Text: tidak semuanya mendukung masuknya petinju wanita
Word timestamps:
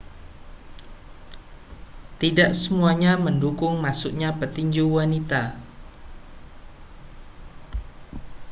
tidak 2.21 2.51
semuanya 2.61 3.13
mendukung 3.25 3.75
masuknya 3.85 4.29
petinju 4.33 4.89
wanita 4.89 5.53